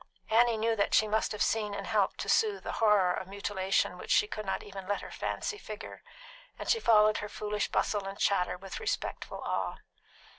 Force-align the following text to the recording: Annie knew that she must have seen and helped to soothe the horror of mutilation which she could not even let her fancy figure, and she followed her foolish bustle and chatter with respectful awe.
Annie 0.31 0.57
knew 0.57 0.75
that 0.77 0.95
she 0.95 1.07
must 1.07 1.31
have 1.31 1.43
seen 1.43 1.75
and 1.75 1.85
helped 1.85 2.17
to 2.21 2.27
soothe 2.27 2.63
the 2.63 2.71
horror 2.81 3.13
of 3.13 3.27
mutilation 3.27 3.99
which 3.99 4.09
she 4.09 4.25
could 4.25 4.47
not 4.47 4.63
even 4.63 4.87
let 4.87 5.01
her 5.01 5.11
fancy 5.11 5.59
figure, 5.59 6.01
and 6.57 6.67
she 6.67 6.79
followed 6.79 7.17
her 7.19 7.29
foolish 7.29 7.67
bustle 7.67 8.07
and 8.07 8.17
chatter 8.17 8.57
with 8.57 8.79
respectful 8.79 9.43
awe. 9.45 9.77